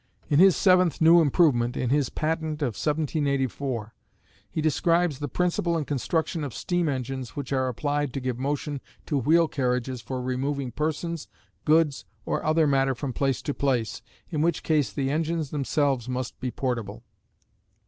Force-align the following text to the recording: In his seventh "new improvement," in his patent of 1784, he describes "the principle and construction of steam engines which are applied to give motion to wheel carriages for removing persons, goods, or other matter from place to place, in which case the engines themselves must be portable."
In 0.29 0.39
his 0.39 0.55
seventh 0.55 0.99
"new 0.99 1.21
improvement," 1.21 1.77
in 1.77 1.91
his 1.91 2.09
patent 2.09 2.63
of 2.63 2.73
1784, 2.73 3.93
he 4.49 4.59
describes 4.59 5.19
"the 5.19 5.27
principle 5.27 5.77
and 5.77 5.85
construction 5.85 6.43
of 6.43 6.55
steam 6.55 6.89
engines 6.89 7.35
which 7.35 7.53
are 7.53 7.67
applied 7.67 8.11
to 8.13 8.19
give 8.19 8.39
motion 8.39 8.81
to 9.05 9.19
wheel 9.19 9.47
carriages 9.47 10.01
for 10.01 10.19
removing 10.19 10.71
persons, 10.71 11.27
goods, 11.65 12.05
or 12.25 12.43
other 12.43 12.65
matter 12.65 12.95
from 12.95 13.13
place 13.13 13.43
to 13.43 13.53
place, 13.53 14.01
in 14.31 14.41
which 14.41 14.63
case 14.63 14.91
the 14.91 15.11
engines 15.11 15.51
themselves 15.51 16.09
must 16.09 16.39
be 16.39 16.49
portable." 16.49 17.03